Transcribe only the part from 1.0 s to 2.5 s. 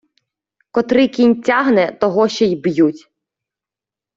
кінь тягне, того ще